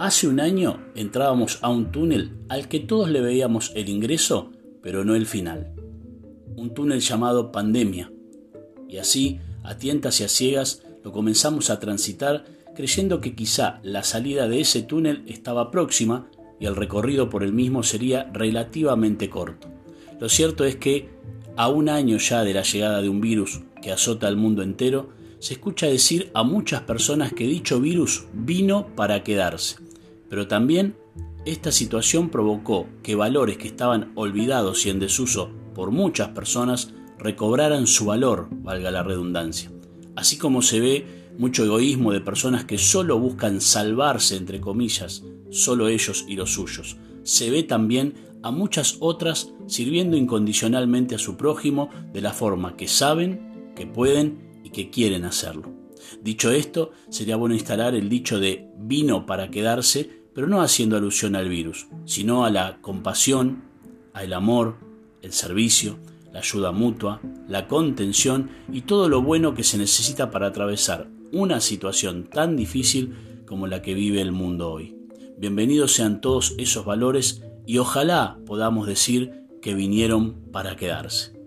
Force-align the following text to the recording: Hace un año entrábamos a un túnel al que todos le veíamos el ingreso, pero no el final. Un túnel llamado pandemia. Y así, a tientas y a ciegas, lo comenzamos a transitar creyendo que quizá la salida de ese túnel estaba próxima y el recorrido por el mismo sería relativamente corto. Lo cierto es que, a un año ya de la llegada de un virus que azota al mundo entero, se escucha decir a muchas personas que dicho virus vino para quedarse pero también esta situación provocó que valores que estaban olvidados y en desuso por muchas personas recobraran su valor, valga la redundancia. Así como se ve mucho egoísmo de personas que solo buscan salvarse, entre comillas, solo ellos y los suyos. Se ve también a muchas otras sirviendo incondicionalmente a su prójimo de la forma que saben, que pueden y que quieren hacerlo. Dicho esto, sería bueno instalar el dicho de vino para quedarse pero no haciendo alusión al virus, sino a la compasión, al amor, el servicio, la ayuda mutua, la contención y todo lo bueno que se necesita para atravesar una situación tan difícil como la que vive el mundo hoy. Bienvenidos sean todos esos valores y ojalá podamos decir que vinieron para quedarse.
Hace 0.00 0.28
un 0.28 0.40
año 0.40 0.80
entrábamos 0.94 1.58
a 1.60 1.68
un 1.68 1.92
túnel 1.92 2.32
al 2.48 2.68
que 2.68 2.80
todos 2.80 3.10
le 3.10 3.20
veíamos 3.20 3.70
el 3.74 3.90
ingreso, 3.90 4.50
pero 4.82 5.04
no 5.04 5.14
el 5.14 5.26
final. 5.26 5.74
Un 6.56 6.72
túnel 6.72 7.00
llamado 7.00 7.52
pandemia. 7.52 8.10
Y 8.88 8.96
así, 8.96 9.40
a 9.62 9.76
tientas 9.76 10.18
y 10.20 10.24
a 10.24 10.28
ciegas, 10.30 10.82
lo 11.04 11.12
comenzamos 11.12 11.68
a 11.68 11.80
transitar 11.80 12.46
creyendo 12.74 13.20
que 13.20 13.34
quizá 13.34 13.78
la 13.82 14.02
salida 14.02 14.48
de 14.48 14.62
ese 14.62 14.80
túnel 14.80 15.22
estaba 15.26 15.70
próxima 15.70 16.30
y 16.58 16.64
el 16.64 16.76
recorrido 16.76 17.28
por 17.28 17.44
el 17.44 17.52
mismo 17.52 17.82
sería 17.82 18.30
relativamente 18.32 19.28
corto. 19.28 19.68
Lo 20.18 20.30
cierto 20.30 20.64
es 20.64 20.76
que, 20.76 21.10
a 21.58 21.68
un 21.68 21.90
año 21.90 22.16
ya 22.16 22.42
de 22.42 22.54
la 22.54 22.62
llegada 22.62 23.02
de 23.02 23.10
un 23.10 23.20
virus 23.20 23.60
que 23.82 23.92
azota 23.92 24.28
al 24.28 24.38
mundo 24.38 24.62
entero, 24.62 25.10
se 25.40 25.52
escucha 25.52 25.88
decir 25.88 26.30
a 26.32 26.42
muchas 26.42 26.80
personas 26.80 27.34
que 27.34 27.44
dicho 27.44 27.82
virus 27.82 28.24
vino 28.32 28.86
para 28.96 29.22
quedarse 29.22 29.89
pero 30.30 30.48
también 30.48 30.96
esta 31.44 31.72
situación 31.72 32.30
provocó 32.30 32.86
que 33.02 33.14
valores 33.14 33.58
que 33.58 33.68
estaban 33.68 34.12
olvidados 34.14 34.86
y 34.86 34.90
en 34.90 35.00
desuso 35.00 35.50
por 35.74 35.90
muchas 35.90 36.28
personas 36.28 36.94
recobraran 37.18 37.86
su 37.86 38.06
valor, 38.06 38.48
valga 38.50 38.90
la 38.90 39.02
redundancia. 39.02 39.70
Así 40.16 40.38
como 40.38 40.62
se 40.62 40.80
ve 40.80 41.06
mucho 41.38 41.64
egoísmo 41.64 42.12
de 42.12 42.20
personas 42.20 42.64
que 42.64 42.78
solo 42.78 43.18
buscan 43.18 43.60
salvarse, 43.60 44.36
entre 44.36 44.60
comillas, 44.60 45.24
solo 45.50 45.88
ellos 45.88 46.24
y 46.28 46.36
los 46.36 46.52
suyos. 46.52 46.96
Se 47.22 47.50
ve 47.50 47.62
también 47.62 48.14
a 48.42 48.50
muchas 48.50 48.96
otras 49.00 49.52
sirviendo 49.66 50.16
incondicionalmente 50.16 51.14
a 51.14 51.18
su 51.18 51.36
prójimo 51.36 51.90
de 52.12 52.20
la 52.20 52.32
forma 52.32 52.76
que 52.76 52.88
saben, 52.88 53.72
que 53.74 53.86
pueden 53.86 54.60
y 54.64 54.70
que 54.70 54.90
quieren 54.90 55.24
hacerlo. 55.24 55.72
Dicho 56.22 56.50
esto, 56.50 56.92
sería 57.08 57.36
bueno 57.36 57.54
instalar 57.54 57.94
el 57.94 58.08
dicho 58.08 58.38
de 58.38 58.68
vino 58.78 59.26
para 59.26 59.50
quedarse 59.50 60.19
pero 60.34 60.46
no 60.46 60.60
haciendo 60.60 60.96
alusión 60.96 61.36
al 61.36 61.48
virus, 61.48 61.88
sino 62.04 62.44
a 62.44 62.50
la 62.50 62.78
compasión, 62.80 63.64
al 64.12 64.32
amor, 64.32 64.76
el 65.22 65.32
servicio, 65.32 65.98
la 66.32 66.40
ayuda 66.40 66.72
mutua, 66.72 67.20
la 67.48 67.66
contención 67.66 68.50
y 68.72 68.82
todo 68.82 69.08
lo 69.08 69.22
bueno 69.22 69.54
que 69.54 69.64
se 69.64 69.78
necesita 69.78 70.30
para 70.30 70.48
atravesar 70.48 71.08
una 71.32 71.60
situación 71.60 72.24
tan 72.24 72.56
difícil 72.56 73.42
como 73.46 73.66
la 73.66 73.82
que 73.82 73.94
vive 73.94 74.20
el 74.20 74.32
mundo 74.32 74.70
hoy. 74.70 74.96
Bienvenidos 75.38 75.94
sean 75.94 76.20
todos 76.20 76.54
esos 76.58 76.84
valores 76.84 77.42
y 77.66 77.78
ojalá 77.78 78.38
podamos 78.46 78.86
decir 78.86 79.32
que 79.62 79.74
vinieron 79.74 80.34
para 80.52 80.76
quedarse. 80.76 81.39